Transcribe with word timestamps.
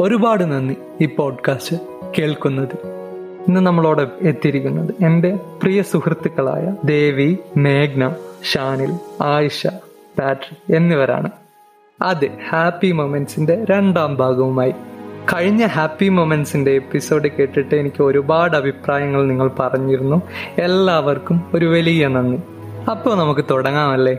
ഒരുപാട് 0.00 0.52
നന്ദി 0.52 0.76
ഈ 1.00 1.06
പോഡ്കാസ്റ്റ് 1.06 1.76
കേൾക്കുന്നത്. 2.18 2.86
ഇന്ന് 3.48 3.60
നമ്മളോട് 3.60 4.02
എത്തിയിരിക്കുന്നത് 4.20 5.04
എന്റെ 5.04 5.34
പ്രിയ 5.62 5.82
സുഹൃത്തുക്കളായ 5.82 6.74
ദേവി 6.84 7.38
മേഘ്ന 7.56 8.14
ഷാനിൽ 8.52 8.94
ആയിഷ 9.22 9.66
പാട്രിക് 10.18 10.76
എന്നിവരാണ്. 10.76 11.30
അതെ 12.02 12.30
ഹാപ്പി 12.48 12.92
മൊമെന്റ്സിന്റെ 12.92 13.64
രണ്ടാം 13.70 14.16
ഭാഗവുമായി. 14.16 14.74
കഴിഞ്ഞ 15.34 15.66
ഹാപ്പി 15.66 16.08
മൊമെന്റ്സിന്റെ 16.08 16.70
എപ്പിസോഡ് 16.70 17.28
കേട്ടിട്ട് 17.28 17.74
എനിക്ക് 17.74 18.02
ഒരുപാട് 18.02 18.56
അഭിപ്രായങ്ങൾ 18.56 19.26
നിങ്ങൾ 19.26 19.50
പറഞ്ഞിരുന്നു. 19.58 20.22
എല്ലാവർക്കും 20.58 21.50
ഒരു 21.54 21.66
വലിയ 21.66 22.08
നന്ദി. 22.08 22.42
അപ്പോൾ 22.90 23.14
നമുക്ക് 23.14 23.44
തുടങ്ങാമല്ലേ? 23.50 24.16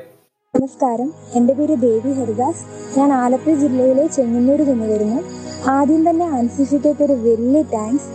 നമസ്കാരം. 0.54 1.10
എന്റെ 1.38 1.54
പേര് 1.58 1.76
ദേവി 1.84 2.12
ഹരിദാസ്. 2.20 2.64
ഞാൻ 2.98 3.10
ആലപ്പുഴ 3.14 3.54
ജില്ലയിലെ 3.62 4.06
ചെങ്ങന്നൂർ 4.16 4.60
നിന്ന് 4.70 4.88
വരുന്നു. 4.92 5.20
ആദ്യം 5.74 6.02
തന്നെ 6.08 6.26
അൻസിഫിക്കേറ്റ് 6.38 7.04
ഒരു 7.08 7.16
വലിയ 7.26 7.60
താങ്ക്സ് 7.74 8.10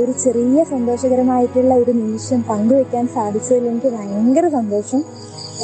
ഒരു 0.00 0.12
ചെറിയ 0.24 0.64
സന്തോഷകരമായിട്ടുള്ള 0.72 1.74
ഒരു 1.82 1.92
നിമിഷം 2.00 2.40
പങ്കുവെക്കാൻ 2.50 3.04
സാധിച്ചതിൽ 3.16 3.66
എനിക്ക് 3.70 3.90
ഭയങ്കര 3.96 4.48
സന്തോഷം. 4.56 5.02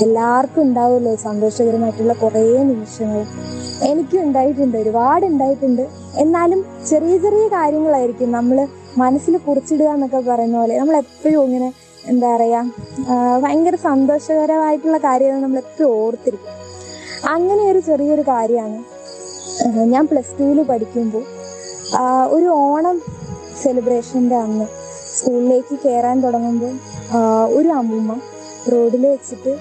എല്ലാവർക്കും 0.04 0.62
ഉണ്ടാവുമല്ലോ 0.66 1.14
സന്തോഷകരമായിട്ടുള്ള 1.26 2.16
കുറേ 2.22 2.44
നിമിഷങ്ങൾ. 2.70 3.22
എനിക്കും 3.90 4.22
ഉണ്ടായിട്ടുണ്ട് 4.26 4.78
ഒരുപാട് 4.82 5.26
ഉണ്ടായിട്ടുണ്ട്. 5.32 5.84
എന്നാലും 6.24 6.62
ചെറിയ 6.90 7.16
ചെറിയ 7.26 7.46
കാര്യങ്ങളായിരിക്കും 7.56 8.30
നമ്മൾ 8.38 8.60
മനസ്സിൽ 9.04 9.36
കുറിച്ചിടുക 9.48 9.90
എന്നൊക്കെ 9.96 10.22
പറയുന്ന 10.30 10.58
പോലെ 10.62 10.76
നമ്മൾ 10.82 10.96
എപ്പോഴും 11.04 11.42
ഇങ്ങനെ 11.48 11.70
എന്താ 12.10 12.28
പറയുക 12.32 13.10
ഭയങ്കര 13.44 13.76
സന്തോഷകരമായിട്ടുള്ള 13.88 14.98
കാര്യങ്ങൾ 15.06 15.38
നമ്മൾ 15.44 15.58
എപ്പോഴും 15.64 15.90
ഓർത്തിരിക്കും. 16.00 16.50
അങ്ങനെ 17.34 17.62
ഒരു 17.72 17.80
ചെറിയൊരു 17.88 18.24
കാര്യമാണ് 18.32 18.78
ഞാൻ 19.92 20.04
പ്ലസ് 20.10 20.34
ടുവിൽ 20.38 20.60
പഠിക്കുമ്പോൾ 20.70 21.24
ഒരു 22.36 22.48
ഓണം 22.64 22.96
സെലിബ്രേഷന്റെ 23.62 24.36
അന്ന് 24.44 24.66
സ്കൂളിലേക്ക് 25.16 25.74
കയറാൻ 25.84 26.16
തുടങ്ങുമ്പോൾ 26.24 26.72
ഒരു 27.58 27.68
അമ്മൂമ്മ 27.80 28.14
റോഡിൽ 28.72 29.04
വെച്ചിട്ട് 29.12 29.52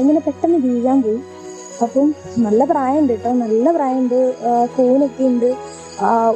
ഇങ്ങനെ 0.00 0.20
പെട്ടെന്ന് 0.26 0.58
വീഴാൻ 0.66 0.98
പോയി. 1.04 1.20
അപ്പം 1.84 2.08
നല്ല 2.46 2.62
പ്രായമുണ്ട് 2.72 3.12
കേട്ടോ 3.12 3.30
നല്ല 3.44 3.66
പ്രായമുണ്ട് 3.76 4.18
കൂനൊക്കെ 4.76 5.24
ഉണ്ട് 5.30 5.48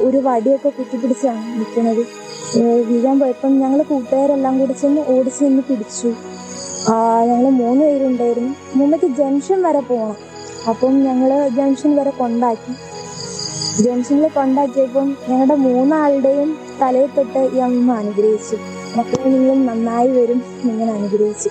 ഒരു 0.07 0.19
വടിയൊക്കെ 0.27 0.71
കുത്തിപ്പിടിച്ചാണ് 0.79 1.43
നിൽക്കുന്നത് 1.59 2.03
വീഴാൻ 2.57 3.21
പോയപ്പം 3.21 3.59
ഞങ്ങൾ 3.61 3.83
കൂട്ടുകാരെല്ലാം 3.83 4.59
കൂടി 4.59 4.73
ചെന്ന് 4.73 5.01
ഓടിച്ച് 5.09 5.45
നിന്ന് 5.45 5.63
പിടിച്ചു. 5.63 6.07
ഞങ്ങൾ 7.31 7.51
മൂന്ന് 7.51 7.85
പേരുണ്ടായിരുന്നു. 7.85 8.55
മുമ്പേക്ക് 8.75 9.09
ജംഗ്ഷൻ 9.17 9.63
വരെ 9.63 9.81
പോകണം 9.81 10.17
അപ്പം 10.69 11.05
ഞങ്ങൾ 11.05 11.49
ജംഗ്ഷൻ 11.49 11.97
വരെ 11.97 12.11
കൊണ്ടാക്കി. 12.11 12.73
ജംഗ്ഷനിൽ 13.83 14.29
കൊണ്ടാക്കിയപ്പം 14.29 15.17
ഞങ്ങളുടെ 15.29 15.55
മൂന്നാളുടെയും 15.55 16.57
തലയിൽ 16.83 17.09
തൊട്ട് 17.17 17.39
ഈ 17.55 17.59
അമ്മ 17.59 17.95
അനുഗ്രഹിച്ചു. 17.95 18.57
അപ്പോൾ 18.99 19.29
നിങ്ങളും 19.29 19.67
നന്നായി 19.67 20.11
വരും 20.11 20.43
നിങ്ങൾ 20.65 20.91
അനുഗ്രഹിച്ചു. 20.91 21.51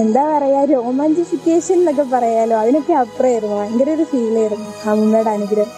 എന്താ 0.00 0.38
പറയാ 0.38 0.64
രോമാഞ്ചിഫിക്കേഷൻ 0.64 1.74
എന്നൊക്കെ 1.74 2.02
പറയാലോ. 2.02 2.56
അതിനൊക്കെ 2.56 2.92
അപ്പുറമായിരുന്നു. 2.92 3.56
ഭയങ്കര 3.56 3.90
ഒരു 3.90 4.02
ഫീലായിരുന്നു 4.02 4.90
അമ്മയുടെ 4.90 5.30
അനുഗ്രഹം. 5.30 5.72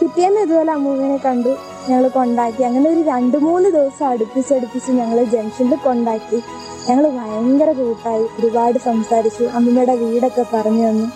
പിറ്റേന്ന് 0.00 0.40
ഇതുപോലെ 0.40 0.72
അമ്മൂമ്മനെ 0.72 1.16
കണ്ടു. 1.16 1.52
ഞങ്ങൾ 1.88 2.08
കൊണ്ടാക്കി. 2.08 2.62
അങ്ങനെ 2.62 2.90
ഒരു 2.90 3.00
രണ്ട് 3.00 3.36
മൂന്ന് 3.36 3.68
ദിവസം 3.70 4.06
അടുപ്പിച്ചടുപ്പിച്ച് 4.06 4.92
ഞങ്ങൾ 4.92 5.24
ജംഗ്ഷനിൽ 5.24 5.76
കൊണ്ടാക്കി. 5.84 6.42
ഞങ്ങൾ 6.88 7.08
ഭയങ്കര 7.08 7.72
കൂട്ടായി. 7.72 8.22
ഒരുപാട് 8.22 8.78
സംസാരിച്ചു. 8.78 9.44
അമ്മയുടെ 9.44 9.94
വീടൊക്കെ 9.94 10.44
പറഞ്ഞു 10.52 10.88
തന്നു. 10.88 11.08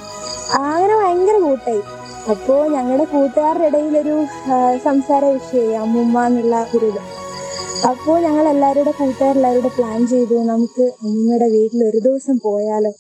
അങ്ങനെ 0.58 0.94
ഭയങ്കര 0.96 1.38
കൂട്ടായി. 1.38 1.82
അപ്പോൾ 2.30 2.72
ഞങ്ങളുടെ 2.72 3.04
കൂട്ടുകാരുടെ 3.04 3.66
ഇടയിലൊരു 3.66 4.26
സംസാര 4.84 5.24
വിഷയമായി. 5.24 5.74
അമ്മുമ്മ 5.74 6.26
എന്നുള്ള 6.26 6.66
ഒരു 6.76 6.86
ഇത്. 6.86 7.00
അപ്പോൾ 7.88 8.20
ഞങ്ങൾ 8.20 8.48
എല്ലാവരുടെ 8.48 8.90
കൂട്ടുകാരെല്ലാവരുടെ 8.90 9.68
പ്ലാൻ 9.68 10.06
ചെയ്തു. 10.06 10.34
നമുക്ക് 10.34 10.82
അമ്മൂമ്മയുടെ 10.82 11.48
വീട്ടിൽ 11.48 11.84
ഒരു 11.84 11.98
ദിവസം 11.98 12.40
പോയാലോ? 12.44 12.92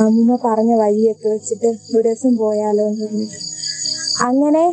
അമ്മൂമ്മ 0.00 0.38
പറഞ്ഞ 0.44 0.74
വഴിയൊക്കെ 0.74 1.28
വെച്ചിട്ട് 1.28 1.66
ഒരു 1.66 2.08
ദിവസം 2.08 2.36
പോയാലോ 2.36 2.84
എന്ന് 2.86 3.06
പറഞ്ഞിട്ട്. 3.06 3.38
അങ്ങനെ 4.22 4.64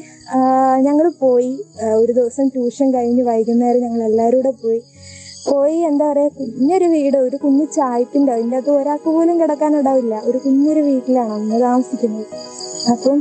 ഞങ്ങൾ 0.88 1.06
പോയി. 1.23 1.51
ഒരു 2.01 2.11
ദിവസം 2.19 2.45
ട്യൂഷൻ 2.53 2.88
കഴിഞ്ഞ് 2.95 3.23
വൈകുന്നേരം 3.29 3.81
ഞങ്ങൾ 3.85 4.01
എല്ലാവരും 4.09 4.39
കൂടെ 4.41 4.53
പോയി. 4.63 4.81
പോയി 5.50 5.78
എന്താ 5.89 6.06
പറയുക 6.09 6.31
കുഞ്ഞൊരു 6.39 6.88
വീട് 6.94 7.17
ഒരു 7.25 7.38
കുഞ്ഞു 7.44 7.66
ചായ്പിന്റെ 7.78 8.31
അതിന്റെ 8.35 8.57
അകത്ത് 8.57 8.72
ഒരാൾക്ക് 8.79 9.09
പോലും 9.16 9.35
കിടക്കാനുണ്ടാവില്ല 9.41 10.16
ഒരു 10.29 10.38
കുഞ്ഞൊരു 10.45 10.81
വീട്ടിലാണ് 10.89 11.34
അന്ന് 11.38 11.57
താമസിക്കുന്നത്. 11.66 12.28
അപ്പം 12.94 13.17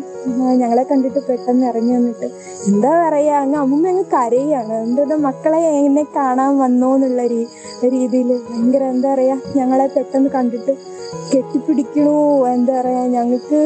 ഞങ്ങളെ 0.60 0.84
കണ്ടിട്ട് 0.90 1.20
പെട്ടെന്ന് 1.28 1.64
ഇറങ്ങി 1.70 1.92
വന്നിട്ട് 1.96 2.28
എന്താ 2.70 2.92
പറയുക 3.02 3.34
അങ്ങ് 3.42 3.58
അമ്മ 3.64 3.82
അങ്ങ് 3.92 4.04
കരയാണ്. 4.14 4.74
എന്താ 4.86 5.16
മക്കളെ 5.28 5.60
എന്നെ 5.88 6.04
കാണാൻ 6.16 6.52
വന്നോ 6.62 6.90
എന്നുള്ള 6.96 7.22
രീതിയിൽ 7.96 8.30
ഭയങ്കര 8.48 8.82
എന്താ 8.94 9.08
പറയുക 9.14 9.58
ഞങ്ങളെ 9.60 9.86
പെട്ടെന്ന് 9.96 10.30
കണ്ടിട്ട് 10.36 10.72
കെട്ടിപ്പിടിക്കണു 11.32 12.16
എന്താ 12.54 12.74
പറയുക 12.80 13.04
ഞങ്ങൾക്ക് 13.16 13.58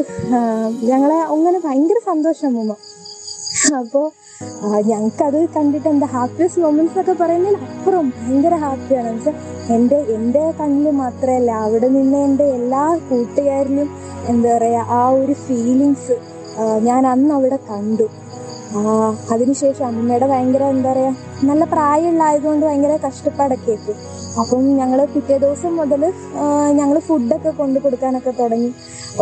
ഞങ്ങളെ 0.91 1.17
അങ്ങനെ 1.33 1.59
ഭയങ്കര 1.65 1.99
സന്തോഷം 2.11 2.47
അമ്മൂമ്മ. 2.49 2.75
അപ്പോൾ 3.75 4.05
ഞങ്ങൾക്കത് 4.87 5.39
കണ്ടിട്ട് 5.53 5.87
എന്താ 5.89 6.07
ഹാപ്പിയസ്റ്റ് 6.11 6.61
മൊമെന്റ്സ് 6.61 6.99
ഒക്കെ 7.01 7.13
പറയുന്നതിൽ 7.13 7.57
അപ്പുറം 7.65 8.07
ഭയങ്കര 8.15 8.55
ഹാപ്പിയാണ് 8.63 9.09
എന്ന് 9.09 9.21
വെച്ചാൽ 9.21 9.35
എന്റെ 9.75 9.99
എന്റെ 10.15 10.43
കണ്ണിൽ 10.59 10.95
മാത്രമല്ല 11.01 11.51
അവിടെ 11.63 11.87
നിന്ന് 11.95 12.19
എന്റെ 12.27 12.45
എല്ലാ 12.57 12.83
കൂട്ടുകാരിലും 13.09 13.89
എന്താ 14.27 14.51
പറയുക 14.55 14.93
ആ 14.93 15.03
ഒരു 15.17 15.35
ഫീലിങ്സ് 15.43 16.15
ഞാൻ 16.81 17.01
അന്ന് 17.07 17.33
അവിടെ 17.33 17.57
കണ്ടു. 17.67 18.05
അതിനുശേഷം 19.33 19.83
അമ്മയുടെ 19.89 20.27
ഭയങ്കര 20.31 20.63
എന്താ 20.73 20.89
പറയുക 20.89 21.15
നല്ല 21.49 21.63
പ്രായമുള്ള 21.73 22.23
ആയതുകൊണ്ട് 22.23 22.63
ഭയങ്കര 22.65 22.95
കഷ്ടപ്പാടൊക്കെ 23.05 23.71
ആയിട്ട് 23.73 23.93
അപ്പം 24.41 24.63
ഞങ്ങൾ 24.79 24.99
പിറ്റേ 25.13 25.35
ദിവസം 25.43 25.71
മുതൽ 25.79 26.01
ഞങ്ങൾ 26.79 26.97
ഫുഡൊക്കെ 27.07 27.51
കൊണ്ടു 27.59 27.79
കൊടുക്കാനൊക്കെ 27.83 28.33
തുടങ്ങി. 28.39 28.69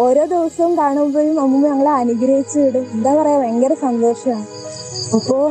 ഓരോ 0.03 0.23
ദിവസവും 0.33 0.71
കാണുമ്പോഴും 0.79 1.37
അമ്മ 1.43 1.61
ഞങ്ങളെ 1.71 1.91
അനുഗ്രഹിച്ചു 2.01 2.57
വിടും. 2.63 2.85
എന്താ 2.95 3.11
പറയുക 3.19 3.41
ഭയങ്കര 3.43 3.73
സന്തോഷമാണ്. 3.85 4.45
അപ്പോൾ 5.17 5.43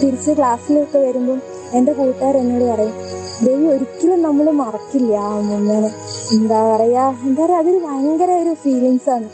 തിരിച്ച് 0.00 0.32
ക്ലാസ്സിലൊക്കെ 0.38 0.98
വരുമ്പം 1.06 1.40
എന്റെ 1.78 1.92
കൂട്ടുകാർ 1.98 2.34
എന്നോട് 2.42 2.64
പറയും 2.72 2.96
ദേവി 3.44 3.64
ഒരിക്കലും 3.74 4.20
നമ്മൾ 4.26 4.46
മറക്കില്ല 4.62 5.14
അമ്മൂമ്മേനെ. 5.36 5.90
എന്താ 6.36 6.58
പറയാ 6.72 7.04
എന്താ 7.28 7.42
പറയുക 7.42 7.60
അതൊരു 7.62 7.80
ഭയങ്കര 7.86 8.30
ഒരു 8.42 8.52
ഫീലിങ്സ് 8.64 9.08
ആണ്. 9.16 9.28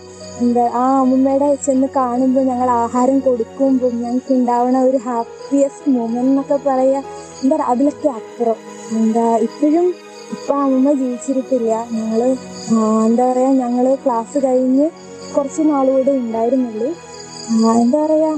എന്താ 0.44 0.62
ആ 0.82 0.84
അമ്മൂമ്മയുടെ 1.00 1.48
ചെന്ന് 1.66 1.88
കാണുമ്പോൾ 1.97 2.44
ഞങ്ങൾ 2.50 2.69
ആഹാരം 2.82 3.19
കൊടുക്കുമ്പോൾ 3.27 3.92
ഞങ്ങൾക്ക് 4.03 4.32
ഉണ്ടാവണ 4.38 4.77
ഒരു 4.91 5.00
ഹാപ്പിയസ്റ്റ് 5.09 5.92
മൂമെന്റ് 5.97 6.31
എന്നൊക്കെ 6.31 6.59
എന്താ 7.43 7.55
പറയുക 7.56 7.73
അതിലൊക്കെ 7.73 8.09
അപ്പുറം. 8.19 8.59
എന്താ 8.99 9.25
ഇപ്പോഴും 9.47 9.87
ഇപ്പം 10.34 10.56
അമ്മ 10.67 10.89
ജീവിച്ചിരിക്കില്ല. 11.01 11.71
ഞങ്ങൾ 11.97 12.21
എന്താ 13.06 13.25
പറയുക 13.31 13.53
ഞങ്ങൾ 13.62 13.87
ക്ലാസ് 14.05 14.39
കഴിഞ്ഞ് 14.45 14.87
കുറച്ച് 15.34 15.62
നാളുകൂടെ 15.71 16.12
ഉണ്ടായിരുന്നുള്ളൂ. 16.23 16.91
എന്താ 17.83 18.01
പറയുക 18.05 18.28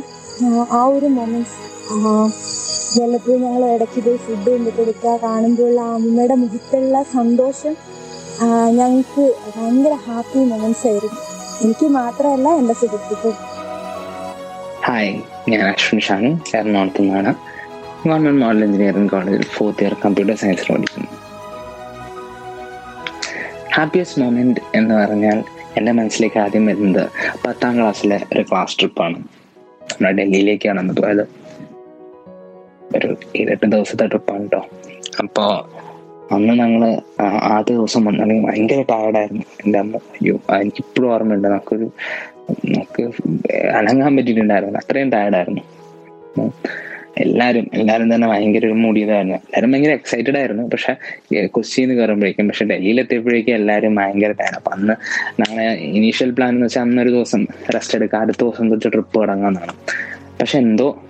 ആ 0.79 0.83
ഒരു 0.95 1.09
മൊമെന്റ്സ് 1.17 1.59
വല്ലപ്പോഴും 2.99 3.41
ഞങ്ങൾ 3.47 3.63
ഇടയ്ക്ക് 3.75 4.01
പോയി 4.07 4.19
ഫുഡ് 4.25 4.49
കൊണ്ട് 4.53 4.71
കൊടുക്കുക 4.78 5.13
കാണുമ്പോൾ 5.25 5.77
ആ 5.84 5.89
അമ്മയുടെ 5.98 6.37
മുഖത്തുള്ള 6.43 6.97
സന്തോഷം 7.16 7.75
ഞങ്ങൾക്ക് 8.78 9.25
ഭയങ്കര 9.55 9.95
ഹാപ്പി 10.07 10.41
മൊമെന്റ്സ് 10.51 10.84
ആയിരുന്നു. 10.91 11.19
എനിക്ക് 11.65 11.87
മാത്രമല്ല 11.98 12.48
എന്റെ 12.60 12.75
സുഹൃത്തുക്കൾ 12.81 13.33
ഹായ് 14.87 15.10
ഞാൻ 15.51 15.63
അശ്വിൻ 15.72 16.01
ഷാൻ 16.07 16.25
എറണാകുളത്തു 16.59 17.03
നിന്നാണ് 17.03 17.33
ഗവൺമെന്റ് 18.04 18.41
മോഡൽ 18.45 18.63
എഞ്ചിനീയറിംഗ് 18.65 19.10
കോളേജിൽ 19.10 19.45
ഫോർത്ത് 19.57 19.83
ഇയർ 19.84 19.95
കമ്പ്യൂട്ടർ 20.04 20.37
സയൻസിൽ 20.43 20.69
പഠിക്കുന്നു 20.75 21.10
ഹാപ്പിയസ്റ്റ് 23.77 24.22
മൊമെന്റ് 24.22 24.63
എന്ന് 24.75 24.95
പറഞ്ഞാൽ 24.95 25.39
എന്റെ 25.78 25.93
മനസ്സിലേക്ക് 25.93 26.39
ആദ്യം 26.39 26.65
വരുന്നത് 26.66 27.04
പത്താം 27.45 27.72
ക്ലാസ്സിലെ 27.78 28.19
ഒരു 28.33 28.43
ക്ലാസ് 28.43 28.77
ട്രിപ്പാണ് 28.78 29.19
നമ്മുടെ 29.83 30.10
ഡൽഹിയിലേക്കാണ് 30.19 30.81
അന്ന് 30.81 30.95
പോയത്. 30.95 31.25
ഒരു 32.97 33.09
ഏഴെട്ട് 33.37 33.66
ദിവസത്തെ 33.66 34.07
ട്രിപ്പാണ് 34.07 34.43
കേട്ടോ 34.45 34.60
അപ്പോൾ 35.22 35.51
അന്ന് 36.34 36.53
ഞങ്ങൾ 36.55 36.83
ആദ്യ 37.55 37.72
ദിവസം 37.78 38.03
വന്നിട്ടുണ്ടെങ്കിൽ 38.05 38.47
ഭയങ്കര 38.48 38.83
ടയർഡായിരുന്നു 38.93 39.45
എന്റെ 39.65 39.78
അമ്മ 39.78 39.97
അയ്യോ 40.15 40.34
എനിക്കിപ്പോഴും 40.60 41.09
ഓർമ്മയുണ്ട് 41.15 41.48
നമുക്കൊരു 41.48 41.87
നമുക്ക് 42.66 43.03
അനങ്ങാൻ 43.78 44.13
പറ്റിയിട്ടുണ്ടായിരുന്നു. 44.16 44.78
അത്രയും 44.83 45.10
ടയർഡായിരുന്നു 45.10 45.63
എല്ലാരും 47.16 47.70
എല്ലാരും 47.74 48.14
തന്നെ 48.14 48.28
ഭയങ്കര 48.28 48.66
ഒരു 48.66 48.72
മൂടിയതായിരുന്നു. 48.72 49.34
എല്ലാരും 49.34 49.72
ഭയങ്കര 49.72 49.91
എക്സൈറ്റഡ് 49.91 50.38
ആയിരുന്നു. 50.38 50.62
പക്ഷെ 50.62 50.97
കൊച്ചിന്ന് 51.47 51.94
കയറുമ്പോഴേക്കും 51.94 52.48
പക്ഷെ 52.48 52.64
ഡൽഹിയിൽ 52.64 53.00
എത്തിയപ്പോഴേക്കും 53.00 53.54
എല്ലാരും 53.54 53.94
ഭയങ്കര 53.94 54.32
ടയർ 54.32 54.54
അപ്പൊ 54.56 54.72
അന്ന് 54.72 54.92
ഞങ്ങളെ 55.41 55.74
ഇനീഷ്യൽ 55.74 56.30
പ്ലാൻ 56.30 56.48
എന്ന് 56.48 56.66
വെച്ചാൽ 56.66 56.82
അന്നൊരു 56.82 57.10
ദിവസം 57.10 57.47
റെസ്റ്റ് 57.74 57.97
എടുക്കുക. 57.98 58.18
അടുത്ത 58.18 58.38
ദിവസം 58.38 58.70
തൊട്ട് 58.70 58.92
ട്രിപ്പ് 58.92 59.20
തുടങ്ങാന്നാണ് 59.20 59.72
പക്ഷെ 60.41 60.59
എന്തോ 60.59 61.03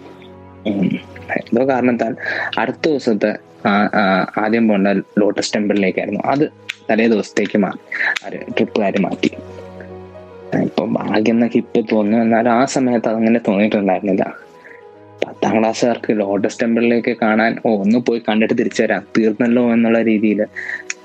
എന്തോ 1.36 1.68
കാരണത്താൽ 1.68 2.16
അടുത്ത 2.58 2.88
ദിവസത്തെ 2.88 3.38
ആദ്യം 4.38 4.68
പോകേണ്ട 4.68 4.88
ലോട്ടസ് 5.18 5.54
ടെമ്പിളിലേക്കായിരുന്നു 5.54 6.20
അത് 6.20 6.50
തലേ 6.90 7.08
ദിവസത്തേക്ക് 7.08 7.58
മാറി. 7.58 8.36
ട്രിപ്പുകാർ 8.36 9.00
മാറ്റി. 9.00 9.30
ഇപ്പൊ 10.62 10.86
ഭാഗ്യം 10.86 11.34
എന്നൊക്കെ 11.34 11.58
ഇപ്പൊ 11.58 11.80
തോന്നുന്നു. 11.80 12.24
എന്നാലും 12.24 12.50
ആ 12.50 12.64
സമയത്ത് 12.64 13.08
അതങ്ങനെ 13.08 13.40
തോന്നിയിട്ടുണ്ടായിരുന്നില്ല. 13.48 14.51
പത്താം 15.26 15.58
ക്ലാസ്സുകാർക്ക് 15.58 16.20
ലോട്ടസ് 16.20 16.60
ടെമ്പിളിലേക്ക് 16.62 17.16
കാണാൻ 17.22 17.58
ഓ 17.66 17.82
ഒന്ന് 17.82 17.98
പോയി 17.98 18.22
കണ്ടിട്ട് 18.28 18.58
തിരിച്ചു 18.58 18.82
വരാം. 18.82 19.02
തീർന്നല്ലോ 19.18 19.72
എന്നുള്ള 19.72 20.02
രീതിയിൽ 20.02 20.46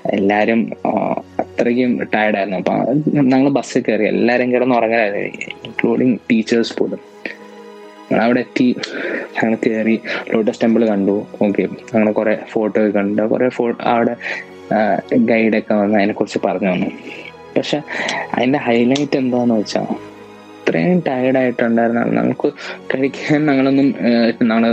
എല്ലാവരും 0.06 0.72
അത്രയ്ക്കും 1.40 2.08
ടയർഡായിരുന്നു 2.14 2.56
അപ്പൊ 2.56 2.72
ഞങ്ങൾ 3.08 3.50
ബസ്സിൽ 3.50 3.84
കയറി. 3.88 4.04
എല്ലാവരും 4.04 4.52
കിടന്ന് 4.52 4.74
ഉറങ്ങലായിരുന്നു. 4.74 5.24
ഇൻക്ലൂഡിങ് 5.64 6.18
ടീച്ചേഴ്സ് 6.30 6.76
പോലും. 6.78 6.98
ഞങ്ങൾ 8.12 8.24
അവിടെ 8.24 8.40
എത്തി. 8.40 8.76
ഞങ്ങൾ 9.36 9.56
കയറി. 9.66 10.00
ലോട്ടസ് 10.34 10.62
ടെമ്പിൾ 10.62 10.86
കണ്ടു. 10.86 11.26
ഓക്കെ. 11.42 11.68
ഞങ്ങൾ 11.94 12.12
കുറെ 12.12 12.38
ഫോട്ടോ 12.50 12.80
ഒക്കെ 12.80 12.90
കണ്ടു. 12.90 13.22
കുറെ 13.22 13.48
ഫോ 13.48 13.72
അവിടെ 13.80 14.16
ഗൈഡൊക്കെ 15.16 15.74
വന്ന് 15.74 15.98
അതിനെ 15.98 16.12
കുറിച്ച് 16.12 16.38
പറഞ്ഞു 16.44 16.68
വന്നു 16.68 16.86
പക്ഷെ 17.56 17.82
അതിന്റെ 18.34 18.58
ഹൈലൈറ്റ് 18.58 19.16
എന്താന്ന് 19.16 19.54
വെച്ചാൽ 19.54 19.86
ഇത്രയും 20.68 20.98
ടയർഡ് 21.06 21.38
ആയിട്ടുണ്ടായിരുന്നു. 21.40 22.00
നമുക്ക് 22.20 22.48
കഴിക്കാൻ 22.90 23.38
ഞങ്ങളൊന്നും 23.48 23.86
ഞങ്ങൾ 24.48 24.64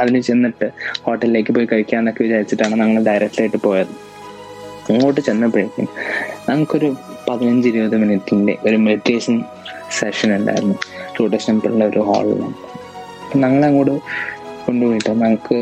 അതിന് 0.00 0.20
ചെന്നിട്ട് 0.28 0.66
ഹോട്ടലിലേക്ക് 1.04 1.52
പോയി 1.56 1.66
കഴിക്കാന്നൊക്കെ 1.72 2.22
വിചാരിച്ചിട്ടാണ് 2.24 2.74
ഞങ്ങൾ 2.82 3.02
ഡയറക്റ്റ് 3.08 3.40
ആയിട്ട് 3.42 3.58
പോയത്. 3.64 3.92
അങ്ങോട്ട് 4.90 5.20
ചെന്നപ്പോഴേക്കും 5.28 5.88
നമുക്കൊരു 6.48 6.88
പതിനഞ്ച് 7.28 7.66
ഇരുപത് 7.68 7.96
മിനിറ്റിന്റെ 8.02 8.54
ഒരു 8.66 8.78
മെഡിറ്റേഷൻ 8.86 9.36
സെഷൻ 9.98 10.30
ഉണ്ടായിരുന്നു. 10.36 10.76
ലോട്ടസ് 11.16 11.48
ടെമ്പിളിന്റെ 11.48 11.86
ഒരു 11.86 12.00
ഹാളിൽ 12.10 12.40
ഞങ്ങൾ 13.42 13.64
അങ്ങോട്ട് 13.68 13.96
കൊണ്ടുപോയിട്ട് 14.66 15.10
ഞങ്ങൾക്ക് 15.10 15.58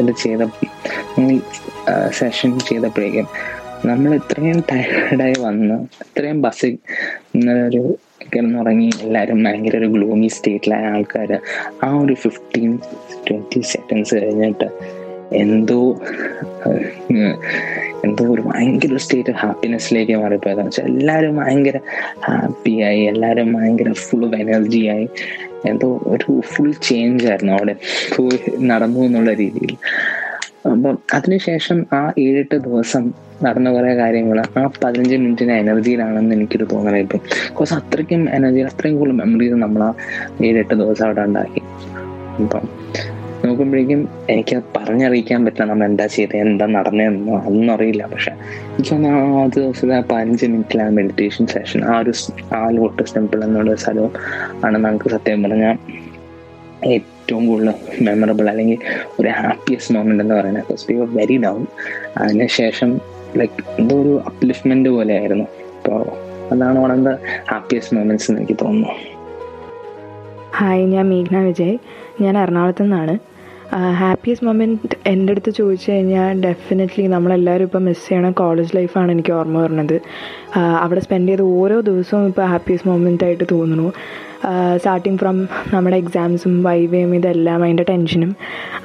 ഇത് 0.00 0.12
ചെയ്ത 0.22 0.42
സെഷൻ 2.20 2.52
ചെയ്തപ്പോഴേക്കും 2.70 3.28
നമ്മൾ 3.90 4.10
ഇത്രയും 4.20 4.58
ടയർഡായി 4.70 5.38
വന്ന് 5.46 5.78
ഇത്രയും 6.06 6.42
ബസ്സിൽ 6.42 6.74
ഒരു 7.68 7.82
കിടന്നുറങ്ങി 8.20 8.90
എല്ലാവരും 9.00 9.44
ഭയങ്കര 9.44 9.76
ഒരു 9.76 9.86
ഗ്ലൂമി 9.86 10.26
സ്റ്റേറ്റിലായ 10.26 10.84
ആൾക്കാർ 10.84 11.40
ആ 11.82 12.00
ഒരു 12.00 12.14
ഫിഫ്റ്റീൻ 12.14 12.78
ട്വന്റി 13.30 13.60
സെക്കൻഡ്സ് 13.60 14.14
കഴിഞ്ഞിട്ട് 14.14 14.68
എന്തോ 15.32 16.00
എന്തോ 18.04 18.24
ഒരു 18.24 18.42
ഭയങ്കര 18.42 18.96
സ്റ്റേറ്റ് 18.96 19.30
ഹാപ്പിനെസ്സിലേക്ക് 19.30 20.12
മാറിപ്പോയതെന്ന് 20.12 20.66
വെച്ചാൽ 20.66 20.84
എല്ലാവരും 20.84 21.36
ഭയങ്കര 21.36 21.78
ഹാപ്പിയായി 22.28 23.00
എല്ലാവരും 23.00 23.52
ഭയങ്കര 23.52 23.92
ഫുൾ 23.92 24.24
ഓഫ് 24.24 24.34
എനർജി 24.34 24.86
ആയി. 24.86 25.08
എന്തോ 25.66 26.00
ഒരു 26.06 26.40
ഫുൾ 26.40 26.72
ചേഞ്ച് 26.82 27.26
ആയിരുന്നു 27.26 27.52
അവിടെ. 27.52 27.76
നടന്നു 28.58 29.00
എന്നുള്ള 29.00 29.34
രീതിയിൽ. 29.34 29.76
അപ്പം 30.72 30.98
അതിനുശേഷം 31.14 31.86
ആ 31.92 32.12
ഏഴെട്ട് 32.18 32.54
ദിവസം 32.54 33.12
നടന്ന 33.42 33.72
കുറെ 33.72 33.94
കാര്യങ്ങൾ 33.94 34.40
ആ 34.40 34.70
പതിനഞ്ച് 34.84 35.16
മിനിറ്റിന് 35.16 35.52
എനർജിയിലാണെന്ന് 35.52 36.34
എനിക്കൊരു 36.34 36.64
തോന്നല 36.64 36.96
ഇപ്പം. 36.96 37.18
ബിക്കോസ് 37.48 37.74
അത്രയ്ക്കും 37.74 38.30
എനർജി 38.30 38.60
അത്രയും 38.60 38.98
കൂടുതൽ 38.98 39.16
മെമ്മറീസ് 39.16 39.54
നമ്മൾ 39.54 39.82
ആ 39.82 39.94
ഏഴെട്ട് 40.44 40.74
ദിവസം 40.74 41.04
അവിടെ 41.04 41.20
ഉണ്ടാക്കി. 41.20 41.62
അപ്പം 42.42 42.68
നോക്കുമ്പോഴേക്കും 43.44 44.08
എനിക്ക് 44.28 44.62
പറഞ്ഞറിയിക്കാൻ 44.76 45.44
പറ്റില്ല 45.44 45.64
നമ്മൾ 45.64 45.86
എന്താ 45.86 46.06
ചെയ്തത് 46.06 46.36
എന്താ 46.36 46.66
നടന്നതെന്നോ 46.66 47.38
അതൊന്നും 47.38 47.74
അറിയില്ല. 47.74 48.06
പക്ഷെ 48.06 48.32
എനിക്ക് 48.78 48.94
ആ 48.94 49.42
ആദ്യ 49.42 49.60
ദിവസത്തെ 49.60 49.94
ആ 49.94 50.00
പതിനഞ്ച് 50.00 50.80
ആ 50.80 50.88
മെഡിറ്റേഷൻ 50.88 51.46
സെഷൻ 51.46 51.84
ആ 51.84 51.98
ഒരു 51.98 52.12
ആ 52.54 52.70
ലോട്ടസ് 52.70 53.14
ടെമ്പിൾ 53.14 53.44
എന്നുള്ള 53.44 53.74
സ്ഥലവും 53.74 54.12
ആണ് 54.64 54.78
നമുക്ക് 54.78 55.10
സത്യം 55.10 55.42
പറഞ്ഞാൽ 55.42 55.76
ഏറ്റവും 57.24 57.48
കൂടുതൽ 57.48 57.74
മെമ്മറബിൾ 58.02 58.50
അല്ലെങ്കിൽ 58.50 58.78
ഒരു 59.20 59.28
ഹാപ്പിയസ്റ്റ് 59.28 59.94
മൊമെന്റ് 59.94 60.22
എന്ന് 60.24 60.34
പറയുന്നത്. 60.34 60.62
Because 60.62 60.92
we 60.92 60.96
were 60.96 61.08
very 61.16 61.36
down 61.36 61.66
അതിനുശേഷം 62.16 63.00
ലൈക്ക് 63.36 63.64
എന്തോ 63.78 64.02
ഒരു 64.02 64.22
അപ്ലിഫ്റ്റ്മെന്റ് 64.26 64.88
പോലെ 64.88 65.18
ആയിരുന്നു 65.18 65.44
അപ്പോൾ 65.76 66.02
അതാണ് 66.54 66.78
one 66.78 66.92
of 66.92 67.00
the 67.00 67.12
happiest 67.50 67.96
moments 67.96 68.30
എന്ന് 68.30 68.40
എനിക്ക് 68.42 68.64
തോന്നുന്നു. 68.64 68.92
ഹായ് 70.56 70.84
ഞാൻ 70.86 71.08
മേഘ്ന 71.08 71.38
വിജയ്. 71.38 71.78
ഞാൻ 72.20 72.38
എറണാകുളത്ത് 72.38 72.82
നിന്നാണ് 72.82 73.18
ഹാപ്പിയസ്റ്റ് 74.00 74.46
മൊമെന്റ് 74.46 74.96
എന്റെ 75.06 75.32
അടുത്ത് 75.32 75.50
ചോദിച്ചു 75.50 75.92
കഴിഞ്ഞാൽ 75.92 76.40
ഡെഫിനറ്റ്ലി 76.40 77.06
നമ്മളെല്ലാവരും 77.06 77.64
ഇപ്പോൾ 77.64 77.78
മിസ് 77.78 78.04
ചെയ്യണ 78.08 78.30
കോളേജ് 78.30 78.76
ലൈഫാണ് 78.76 79.12
എനിക്ക് 79.12 79.32
ഓർമ്മ 79.32 79.62
വരുന്നത്. 79.62 80.00
അവിടെ 80.82 81.00
സ്പെൻഡ് 81.00 81.28
ചെയ്ത 81.28 81.40
ഓരോ 81.40 81.80
ദിവസവും 81.80 82.26
ഇപ്പോൾ 82.26 82.46
ഹാപ്പിയസ്റ്റ് 82.46 82.88
മൊമെന്റ് 82.90 83.24
ആയിട്ട് 83.24 83.44
തോന്നുന്നു. 83.52 83.88
സ്റ്റാർട്ടിങ് 84.76 85.18
ഫ്രം 85.18 85.48
നമ്മുടെ 85.74 85.96
എക്സാംസും 85.96 86.62
വൈവയും 86.62 87.14
ഇതെല്ലാം 87.14 87.64
അതിന്റെ 87.64 87.86
ടെൻഷനും 87.90 88.32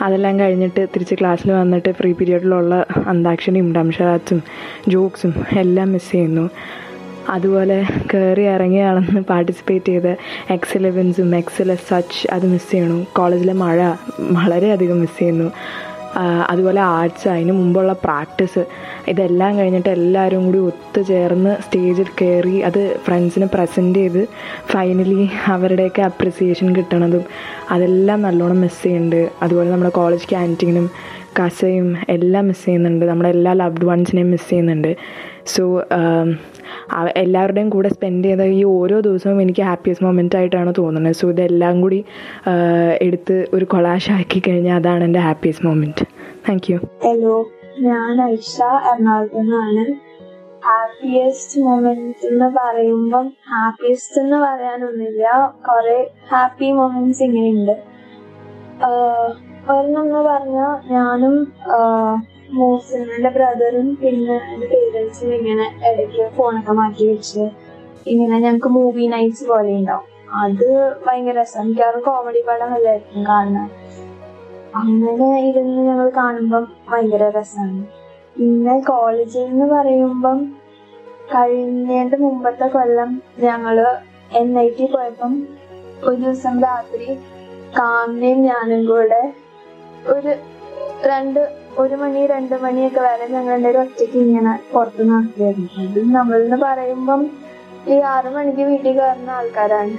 അതെല്ലാം 0.02 0.40
കഴിഞ്ഞിട്ട് 0.40 0.82
തിരിച്ച് 0.96 1.16
ക്ലാസ്സിൽ 1.22 1.52
വന്നിട്ട് 1.52 1.92
ഫ്രീ 1.92 2.12
പീരീഡിലുള്ള 2.14 2.86
അന്താക്ഷരിയും 3.08 3.74
ഡംഷറാത്തും 3.76 4.42
ജോക്സും 4.88 5.34
എല്ലാം 5.64 5.92
മിസ് 5.92 6.12
ചെയ്യുന്നു. 6.12 6.46
അതുപോലെ 7.30 7.78
കയറി 8.14 8.42
ഇറങ്ങി 8.42 8.82
നടന്ന് 8.82 9.22
പാർട്ടിസിപ്പേറ്റ് 9.22 9.86
ചെയ്ത് 9.86 10.18
എക്സ് 10.50 10.78
ഇലവൻസും 10.78 11.36
എക്സ് 11.36 11.78
സച്ച് 11.90 12.28
അത് 12.32 12.46
മിസ് 12.46 12.72
ചെയ്യണു. 12.72 13.06
കോളേജിലെ 13.18 13.54
മഴ 13.54 13.80
വളരെയധികം 14.20 15.00
മിസ് 15.00 15.20
ചെയ്യുന്നു. 15.20 15.52
അതുപോലെ 16.50 16.80
ആർട്സ് 16.82 17.28
അതിന് 17.28 17.52
മുമ്പുള്ള 17.52 17.94
പ്രാക്ടീസ് 17.94 18.66
ഇതെല്ലാം 19.08 19.58
കഴിഞ്ഞിട്ട് 19.58 19.90
എല്ലാവരും 19.90 20.46
കൂടി 20.46 20.58
ഒത്തുചേർന്ന് 20.58 21.52
സ്റ്റേജിൽ 21.62 22.08
കയറി 22.22 22.56
അത് 22.60 22.80
ഫ്രണ്ട്സിന് 23.06 23.48
പ്രസന്റ് 23.54 24.00
ചെയ്ത് 24.00 24.28
ഫൈനലി 24.72 25.30
അവരുടെയൊക്കെ 25.48 26.02
അപ്രിസിയേഷൻ 26.02 26.76
കിട്ടണതും 26.76 27.24
അതെല്ലാം 27.72 28.22
നല്ലോണം 28.22 28.62
മിസ് 28.62 28.84
ചെയ്യുന്നുണ്ട്. 28.84 29.30
അതുപോലെ 29.42 29.70
നമ്മുടെ 29.70 29.92
കോളേജ് 29.92 30.28
ക്യാന്റീനും 30.30 30.90
കസയും 31.40 31.98
എല്ലാം 32.10 32.48
മിസ് 32.48 32.66
ചെയ്യുന്നുണ്ട്. 32.66 33.06
നമ്മുടെ 33.06 33.30
എല്ലാ 33.30 33.54
ലവ്ഡ് 33.54 33.86
വൺസിനെയും 33.86 34.32
മിസ് 34.32 34.50
ചെയ്യുന്നുണ്ട്. 34.50 34.96
സോ 35.46 35.64
എല്ലാവരുടെയും 37.16 37.70
കൂടെ 37.70 37.90
സ്പെൻഡ് 37.90 38.26
ചെയ്ത 38.26 38.42
ഈ 38.42 38.64
ഓരോ 38.64 39.00
ദിവസവും 39.00 39.42
എനിക്ക് 39.42 39.62
ഹാപ്പിയസ്റ്റ് 39.62 40.06
മൊമെന്റ് 40.06 40.38
ആയിട്ടാണ് 40.38 40.74
തോന്നുന്നത്. 40.78 41.16
സോ 41.16 41.30
ഇതെല്ലാം 41.30 41.82
കൂടി 41.82 42.00
എടുത്ത് 43.02 43.38
ഒരു 43.54 43.66
കൊളാഷ് 43.66 44.12
ആക്കി 44.12 44.42
കഴിഞ്ഞാൽ 44.48 44.76
അതാണ് 44.76 45.04
എന്റെ 45.04 45.20
happiest 45.20 45.68
moment 45.68 46.06
thank 46.50 46.70
you 46.72 46.80
hello 47.06 47.36
ഞാൻ 47.80 48.16
ഐഷ 48.32 48.62
എറണാകുളത്തു 48.92 49.40
നിന്നാണ് 49.40 49.86
ഹാപ്പിയസ്റ്റ് 50.66 51.62
മൊമെന്റ് 51.62 52.28
എന്ന് 52.30 52.48
പറയുമ്പം 52.58 53.28
ഹാപ്പിയസ്റ്റ് 53.52 54.18
എന്ന് 54.22 54.38
പറയാനൊന്നുമില്ല. 54.38 55.54
കുറെ 55.68 56.00
ഹാപ്പി 56.32 56.72
മൊമെന്റ്സ് 56.72 57.24
ഇങ്ങനെയുണ്ട് 57.24 57.76
ഒരെണ്ണം 59.70 60.04
എന്ന് 60.04 60.20
പറഞ്ഞാൽ 60.30 60.74
ഞാനും 60.92 61.36
മൂസിനും 62.50 63.34
ബ്രദറും 63.34 63.96
പിന്നെ 63.96 64.38
എന്റെ 64.50 64.68
പേരൻസും 64.68 65.34
ഇങ്ങനെ 65.34 65.66
ഇടയ്ക്ക് 65.90 66.24
ഫോണൊക്കെ 66.38 66.72
മാറ്റി 66.72 67.06
വെച്ച് 67.08 67.44
ഇങ്ങനെ 68.08 68.36
ഞങ്ങൾക്ക് 68.40 68.68
മൂവി 68.68 69.08
നൈറ്റ്സ് 69.08 69.46
പോലെ 69.48 69.72
ഉണ്ടാവും. 69.72 70.06
അത് 70.36 70.68
ഭയങ്കര 71.06 71.36
രസം. 71.40 71.68
മിക്കവാറും 71.68 72.02
കോമഡി 72.02 72.42
പടം 72.48 72.74
അല്ലായിരിക്കും 72.74 73.24
കാണുന്നത് 73.24 73.76
അങ്ങനെ 74.76 75.40
ഇരുന്ന് 75.42 75.82
ഞങ്ങൾ 75.82 76.10
കാണുമ്പം 76.18 76.66
ഭയങ്കര 76.90 77.24
രസമാണ് 77.38 77.80
പിന്നെ 78.36 78.80
കോളേജിൽ 78.80 79.46
നിന്ന് 79.50 79.66
പറയുമ്പം 79.74 80.40
കഴിഞ്ഞതിന്റെ 81.34 82.18
മുമ്പത്തെ 82.18 82.68
കൊല്ലം 82.68 83.10
ഞങ്ങൾ 83.40 83.78
എൻ 84.36 84.60
ഐ 84.60 84.70
ടി 84.70 84.86
പോയപ്പം 84.86 85.34
ഒരു 86.04 86.16
ദിവസം 86.16 86.60
രാത്രി 86.64 87.08
കാമിനെയും 87.80 88.42
ഞാനും 88.42 88.86
കൂടെ 88.86 89.22
ഒരു 90.08 90.32
രണ്ട് 91.06 91.40
ഒരു 91.78 91.96
മണി 91.96 92.26
രണ്ട് 92.26 92.56
മണിയൊക്കെ 92.56 93.00
വരെ 93.00 93.28
ഞങ്ങൾ 93.28 93.54
രണ്ടുപേരും 93.54 93.82
ഒറ്റയ്ക്ക് 93.82 94.18
ഇങ്ങനെ 94.18 94.60
പുറത്ത് 94.74 95.10
നടത്തിയായിരുന്നു 95.10 95.70
അത് 95.84 96.16
നമ്മളെന്ന് 96.16 96.58
പറയുമ്പം 96.58 97.32
ഈ 97.88 98.00
ആറു 98.00 98.30
മണിക്ക് 98.30 98.62
വീട്ടിൽ 98.62 99.00
കയറുന്ന 99.00 99.32
ആൾക്കാരാണ്. 99.32 99.98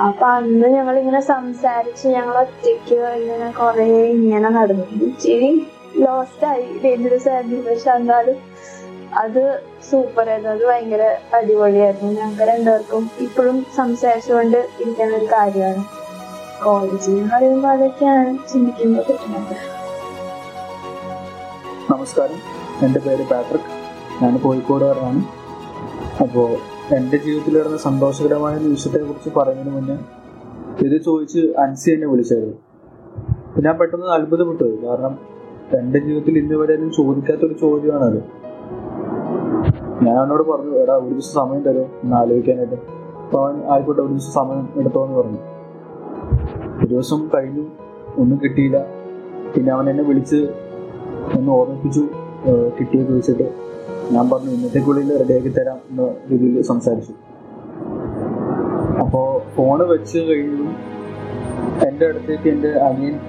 അപ്പൊ 0.00 0.26
അന്ന് 0.26 0.68
ഞങ്ങൾ 0.68 0.98
ഇങ്ങനെ 0.98 1.20
സംസാരിച്ച് 1.20 2.08
ഞങ്ങൾ 2.08 2.38
ഒറ്റയ്ക്ക് 2.38 2.94
ഇങ്ങനെ 2.94 3.52
കൊറേ 3.52 3.86
ഇങ്ങനെ 4.10 4.48
നടന്നു. 4.48 4.86
ഇച്ചിരി 5.06 5.68
ലോസ്റ്റ് 5.96 6.46
ആയി. 6.46 6.80
ഡേഞ്ചറസ് 6.84 7.28
ആയിരുന്നു 7.28 7.70
പക്ഷെ 7.70 7.90
എന്നാലും 7.90 8.38
അത് 9.14 9.62
സൂപ്പർ 9.90 10.28
ആയിരുന്നു. 10.28 10.50
അത് 10.50 10.64
ഭയങ്കര 10.66 11.16
അടിപൊളിയായിരുന്നു. 11.34 12.12
ഞങ്ങൾക്ക് 12.12 12.42
രണ്ടുപേർക്കും 12.42 13.10
ഇപ്പോഴും 13.20 13.66
സംസാരിച്ചുകൊണ്ട് 13.76 14.58
ഇരിക്കുന്ന 14.80 15.16
ഒരു 15.16 15.24
കാര്യമാണ്. 15.24 15.84
കോളേജിൽ 16.64 17.12
എന്ന് 17.12 17.34
പറയുമ്പോൾ 17.34 17.68
അതൊക്കെയാണ് 17.68 18.38
ചിന്തിക്കുമ്പോൾ 18.52 19.02
കിട്ടുന്നത് 19.02 19.75
നമസ്കാരം. 21.90 22.34
എന്റെ 22.86 23.00
പേര് 23.00 23.24
പാട്രിക്. 23.30 23.60
ഞാൻ 24.22 24.38
കോഴിക്കോടുകാരനാണ്. 24.38 25.20
അപ്പോൾ 26.22 26.48
എന്റെ 26.94 27.16
ജീവിതത്തിൽ 27.16 27.60
നടന്ന 27.60 27.76
സന്തോഷകരമായ 27.76 28.58
നിമിഷത്തെ 28.58 28.98
കുറിച്ച് 28.98 29.38
പറയുന്നതിന് 29.38 29.74
മുന്നേ 29.74 29.98
ഇത് 30.86 31.02
ചോദിച്ച് 31.02 31.38
അൻസി 31.38 31.90
എന്നെ 31.90 32.06
വിളിച്ചായിരുന്നു. 32.06 32.56
ഞാൻ 33.60 33.78
പെട്ടെന്ന് 33.78 34.06
അത്ഭുതപ്പെട്ടു. 34.06 34.86
കാരണം 34.86 35.18
എന്റെ 35.78 35.98
ജീവിതത്തിൽ 35.98 36.38
ഇന്ന് 36.38 36.54
വരെ 36.54 36.74
ഒന്നും 36.74 36.90
ചോദിക്കാത്തൊരു 36.90 37.52
ചോദ്യമാണത്. 37.52 38.22
ഞാൻ 40.04 40.16
അവനോട് 40.16 40.42
പറഞ്ഞു 40.42 40.76
എടാ 40.76 40.94
ഒരു 40.94 41.12
ദിവസം 41.12 41.34
സമയം 41.34 41.62
തരുമോ 41.62 41.84
എന്ന് 42.04 42.16
ആലോചിക്കാനായിട്ട്. 42.16 42.74
അപ്പൊ 42.74 43.48
അവൻ 43.48 43.62
ആയിക്കോട്ടെ 43.70 44.00
ഒരു 44.00 44.08
ദിവസം 44.08 44.32
സമയം 44.32 44.68
എടുത്തോന്ന് 44.76 45.16
പറഞ്ഞു. 45.18 45.38
ഒരു 46.78 46.86
ദിവസം 46.86 47.28
കഴിഞ്ഞു 47.34 47.66
ഒന്നും 48.16 48.40
കിട്ടിയില്ല. 48.44 48.86
പിന്നെ 49.54 49.72
അവൻ 49.72 49.90
എന്നെ 49.90 50.04
വിളിച്ച് 50.04 50.65
ഒന്ന് 51.34 51.52
ഓർമ്മിപ്പിച്ചു 51.52 52.00
ഏഹ് 52.46 52.72
കിട്ടിയ 52.80 53.02
ചോദിച്ചിട്ട് 53.02 53.66
ഞാൻ 54.12 54.30
പറഞ്ഞു 54.30 54.50
ഇന്നത്തേക്കുള്ളിൽ 54.50 55.18
റെഡിയാക്കി 55.18 55.48
തരാം 55.48 55.76
എന്ന 55.90 56.02
രീതിയിൽ 56.30 56.62
സംസാരിച്ചു. 56.62 57.12
അപ്പോൾ 59.00 59.56
ഫോണ് 59.56 59.82
വെച്ച് 59.82 60.18
കഴിഞ്ഞു. 60.18 60.64
എന്റെ 61.88 62.06
അടുത്തേക്ക് 62.06 62.48
എന്റെ 62.48 62.68
അനിയൻ 62.68 63.20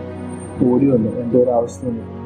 ഓടി 0.72 0.92
വന്നു. 0.92 1.10
എന്റെ 1.10 1.44
ഒരു 1.44 1.50
ആവശ്യത്തിന്. 1.50 2.18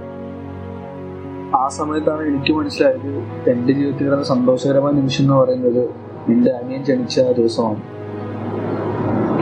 ആ 1.55 1.67
സമയത്താണ് 1.67 2.27
എനിക്ക് 2.27 2.53
മനസ്സിലായത് 2.53 3.09
എന്റെ 3.49 3.73
ജീവിതത്തിൽ 3.73 4.05
കിടന്ന 4.05 4.23
സന്തോഷകരമായ 4.23 4.91
നിമിഷം 4.91 5.23
എന്ന് 5.23 5.33
പറയുന്നത് 5.33 5.89
എന്റെ 6.31 6.51
അനിയൻ 6.51 6.85
ജനിച്ച 6.85 7.19
ദിവസമാണ്. 7.19 7.81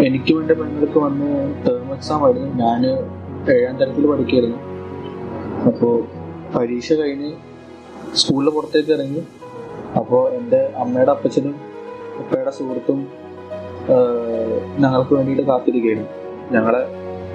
എനിക്കും 0.05 0.41
എന്റെ 0.41 0.53
പെണ്ണുകൾക്ക് 0.53 0.99
വന്ന് 0.99 1.55
ടേം 1.67 1.93
എക്സാം 1.93 2.25
ആയിരുന്നു. 2.25 2.47
ഞാൻ 2.47 2.85
ഏഴാം 3.51 3.77
തരത്തിൽ 3.77 4.07
പഠിക്കായിരുന്നു 4.07 4.57
അപ്പോൾ 5.65 6.18
പരീക്ഷ 6.53 6.93
കഴിഞ്ഞ് 6.93 7.31
സ്കൂളിൽ 8.19 8.49
പുറത്തേക്ക് 8.55 8.91
ഇറങ്ങി. 8.95 9.21
അപ്പോൾ 9.99 10.23
എന്റെ 10.37 10.59
അമ്മയുടെ 10.81 11.11
അപ്പച്ചനും 11.15 11.55
ഉപ്പയുടെ 12.21 12.51
സുഹൃത്തും 12.57 12.99
ഞങ്ങൾക്ക് 14.83 15.13
വേണ്ടിയിട്ട് 15.17 15.45
കാത്തിരിക്കുകയായിരുന്നു 15.49 16.09
ഞങ്ങളെ 16.55 16.81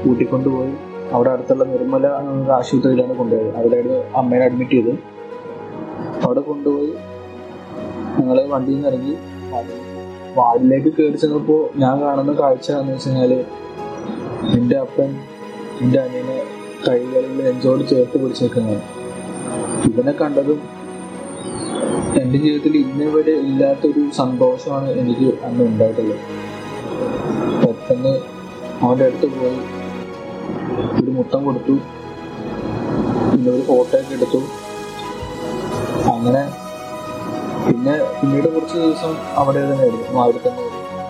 കൂട്ടിക്കൊണ്ടുപോയി 0.03 0.73
അവിടെ 1.13 1.31
അടുത്തുള്ള 1.35 1.65
നിർമ്മല 1.65 2.07
ആശുപത്രിയിലാണ് 2.59 3.15
കൊണ്ടുപോയത്. 3.21 3.51
അവിടെയാണ് 3.59 3.97
അമ്മേനെ 4.21 4.45
അഡ്മിറ്റ് 4.49 4.77
ചെയ്ത് 4.79 4.93
അവിടെ 6.25 6.43
കൊണ്ടുപോയി 6.51 6.93
ഞങ്ങൾ 8.19 8.37
വണ്ടിയിൽ 8.55 8.77
നിന്ന് 8.77 8.91
ഇറങ്ങി 8.91 9.15
വാർഡിലേക്ക് 10.39 10.91
കയറി 10.97 11.19
ചെന്നപ്പോൾ 11.23 11.61
ഞാൻ 11.83 11.97
കാണുന്ന 12.05 12.33
കാഴ്ച 12.41 12.69
എന്ന് 12.81 12.93
വെച്ച് 12.95 13.09
കഴിഞ്ഞാൽ 13.09 13.33
എന്റെ 14.59 14.77
അപ്പൻ 14.77 15.11
എന്റെ 15.83 15.99
അനിയനെ 16.05 16.39
കൈകളിൽ 16.87 17.35
നെഞ്ചോട് 17.45 17.83
ചേർത്ത് 17.91 18.17
പിടിച്ച് 18.23 18.43
നിൽക്കുന്നതാണ് 18.45 19.04
ഇവനെ 19.89 20.13
കണ്ടതും 20.23 20.61
എന്റെ 22.21 22.39
ജീവിതത്തിൽ 22.43 22.75
ഇന്നിവിടെ 22.77 23.15
വരെ 23.15 23.33
ഇല്ലാത്തൊരു 23.47 24.03
സന്തോഷമാണ് 24.19 24.89
എനിക്ക് 25.01 25.29
അന്ന് 25.47 25.63
ഉണ്ടായിട്ടുള്ളത്. 25.71 26.21
പെട്ടെന്ന് 27.63 28.13
അവന്റെ 28.83 29.05
അടുത്ത് 29.09 29.27
പോയി 29.39 29.59
ഒരു 31.01 31.11
മുത്തം 31.17 31.41
കൊടുത്തു 31.45 31.75
പിന്നെ 33.31 33.49
ഒരു 33.55 33.63
ഫോട്ടോ 33.71 33.97
ഒക്കെ 34.01 34.15
എടുത്തു. 34.19 34.41
അങ്ങനെ 36.15 36.43
പിന്നെ 37.67 37.95
പിന്നീട് 38.19 38.49
കുറച്ച് 38.55 38.77
ദിവസം 38.85 39.13
അവിടെ 39.41 39.61
തന്നെ 39.71 39.85
ആയിരുന്നു 39.87 40.21
അവിടെ 40.25 40.41
തന്നെ. 40.47 40.65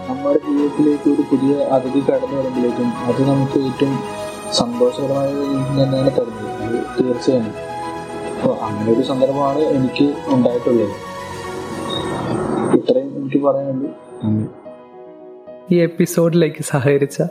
നമ്മുടെ 0.09 0.41
ജീവിതത്തിലേക്ക് 0.47 1.09
ഒരു 1.15 1.25
പുതിയ 1.31 1.55
അതിഥി 1.77 2.01
കടന്നു 2.09 2.37
വരുമ്പോഴേക്കും 2.39 2.89
അത് 3.11 3.21
നമുക്ക് 3.31 3.59
ഏറ്റവും 3.69 3.95
സന്തോഷകരമായ 4.61 5.29
രീതിയിൽ 5.39 5.79
തന്നെയാണ് 5.83 6.13
തരുന്നത്. 6.19 6.51
തീർച്ചയായും. 6.99 7.55
അപ്പോൾ 8.45 8.57
അങ്ങനെ 8.57 8.93
ഒരു 8.93 9.03
സന്ദർഭമാണ് 9.03 9.59
എനിക്ക് 9.59 10.15
ഉണ്ടായിട്ടുള്ളത്. 10.27 10.89
ഇത്രയും 12.77 13.17
എനിക്ക് 13.17 13.37
പറയാനുള്ളൂ. 13.45 14.49
ഈ 15.73 15.77
എപ്പിസോഡിലേക്ക് 15.81 16.65
സഹകരിച്ച 16.65 17.23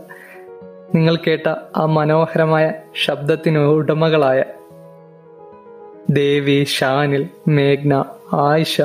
നിങ്ങൾ 0.96 1.16
കേട്ട 1.16 1.54
ആ 1.76 1.86
മനോഹരമായ 1.86 2.74
ശബ്ദത്തിന് 3.06 3.58
ഉടമകളായ 3.58 4.44
ദേവി 6.10 6.64
ഷാനിൽ 6.64 7.30
മേഘ്ന 7.48 8.06
ആയിഷ 8.34 8.82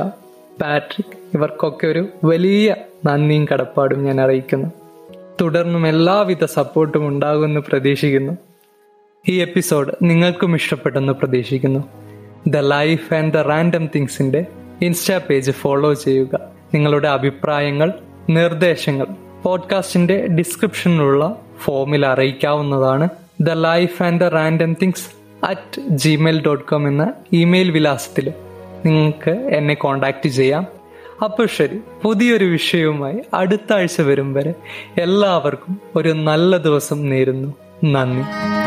പാട്രിക് 0.61 1.17
ഇവർക്കൊക്കെ 1.35 1.87
ഒരു 1.87 2.09
വലിയ 2.25 2.77
നന്ദിയും 3.07 3.47
കടപ്പാടും 3.53 4.05
ഞാൻ 4.05 4.21
അറിയിക്കുന്നു. 4.21 4.69
തുടർന്നും 5.41 5.87
എല്ലാവിധ 5.87 6.45
സപ്പോർട്ടും 6.45 7.09
ഉണ്ടാകുമെന്ന് 7.09 7.61
പ്രതീക്ഷിക്കുന്നു. 7.61 8.33
ഈ 9.29 9.41
എപ്പിസോഡ് 9.41 9.93
നിങ്ങൾക്കും 10.03 10.55
ഇഷ്ടപ്പെട്ടെന്ന് 10.55 11.13
പ്രതീക്ഷിക്കുന്നു. 11.13 12.08
The 12.47 12.57
life 12.57 13.15
and 13.15 13.33
the 13.33 13.37
random 13.37 13.89
തിങ്സിന്റെ 13.95 14.47
insta 14.83 15.21
page 15.31 15.51
follow 15.51 15.95
ചെയ്യുക. 15.95 16.41
നിങ്ങളുടെ 16.75 17.09
അഭിപ്രായങ്ങൾ 17.09 17.93
നിർദ്ദേശങ്ങൾ 18.31 19.07
പോഡ്കാസ്റ്റിന്റെ 19.43 20.27
ഡിസ്ക്രിപ്ഷനിലുള്ള 20.27 21.37
ഫോമിൽ 21.65 22.07
അറിയിക്കാവുന്നതാണ് 22.07 23.09
the 23.41 23.51
life 23.51 24.03
and 24.03 24.21
the 24.21 24.25
random 24.25 24.77
things 24.83 25.09
at 25.45 25.81
Gmail 25.81 26.43
dot 26.43 26.65
com 26.65 26.89
എന്ന 26.89 27.13
ഇമെയിൽ 27.33 27.71
വിലാസത്തിൽ 27.71 28.33
നിങ്ങൾക്ക് 28.85 29.31
എന്നെ 29.31 29.75
കോണ്ടാക്ട് 29.75 30.29
ചെയ്യാം. 30.29 30.67
അപ്പോൾ 31.25 31.47
ശരി 31.57 31.81
പുതിയൊരു 32.03 32.45
വിഷയവുമായി 32.45 33.21
അടുത്ത 33.35 33.73
ആഴ്ച 33.73 34.01
വരും 34.01 34.33
വരെ 34.33 34.55
എല്ലാവർക്കും 34.99 35.81
ഒരു 35.97 36.09
നല്ല 36.09 36.57
ദിവസം 36.57 37.09
നേരുന്നു. 37.09 37.55
നന്ദി. 37.85 38.58